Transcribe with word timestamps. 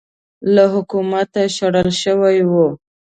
له 0.53 0.63
حکومته 0.73 1.41
شړل 1.57 1.89
شوی 2.03 2.37
و 2.51 2.53